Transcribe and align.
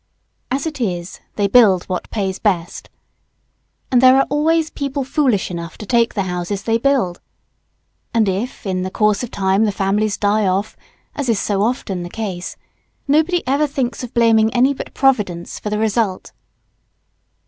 As 0.49 0.65
it 0.65 0.81
is, 0.81 1.19
they 1.35 1.45
build 1.47 1.83
what 1.83 2.09
pays 2.09 2.39
best. 2.39 2.89
And 3.91 4.01
there 4.01 4.15
are 4.17 4.25
always 4.31 4.71
people 4.71 5.03
foolish 5.03 5.51
enough 5.51 5.77
to 5.77 5.85
take 5.85 6.15
the 6.15 6.23
houses 6.23 6.63
they 6.63 6.79
build. 6.79 7.21
And 8.11 8.27
if 8.27 8.65
in 8.65 8.81
the 8.81 8.89
course 8.89 9.21
of 9.21 9.29
time 9.29 9.65
the 9.65 9.71
families 9.71 10.17
die 10.17 10.47
off, 10.47 10.75
as 11.13 11.29
is 11.29 11.37
so 11.39 11.61
often 11.61 12.01
the 12.01 12.09
case, 12.09 12.57
nobody 13.07 13.45
ever 13.47 13.67
thinks 13.67 14.03
of 14.03 14.11
blaming 14.15 14.51
any 14.55 14.73
but 14.73 14.95
Providence 14.95 15.59
for 15.59 15.69
the 15.69 15.77
result. 15.77 16.31